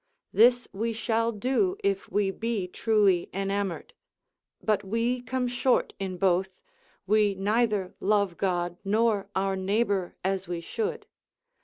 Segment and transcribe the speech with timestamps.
[0.33, 3.93] This we shall do if we be truly enamoured;
[4.59, 6.59] but we come short in both,
[7.05, 11.05] we neither love God nor our neighbour as we should.